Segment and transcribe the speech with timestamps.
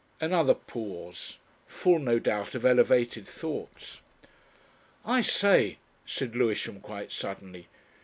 [0.19, 4.01] Another pause full, no doubt, of elevated thoughts.
[5.05, 5.77] "I say,"
[6.07, 7.67] said Lewisham quite suddenly.